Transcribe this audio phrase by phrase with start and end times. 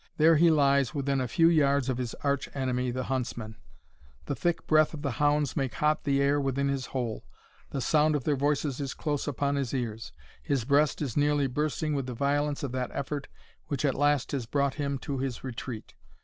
[0.17, 3.55] There he lies within a few yards of his arch enemy, the huntsman.
[4.25, 7.23] The thick breath of the hounds make hot the air within his hole.
[7.69, 10.11] The sound of their voices is close upon his ears.
[10.41, 13.27] His breast is nearly bursting with the violence of that effort
[13.67, 15.93] which at last has brought him to his retreat.